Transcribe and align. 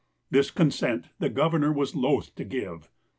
This 0.31 0.49
consent 0.49 1.09
the 1.19 1.29
governor 1.29 1.71
was 1.71 1.95
loath 1.95 2.33
to 2.33 2.43
give. 2.43 2.89